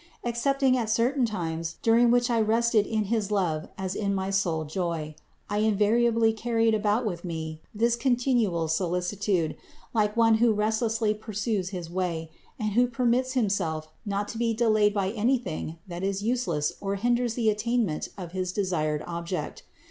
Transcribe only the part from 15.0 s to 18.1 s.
anything that is useless or hinders the attainment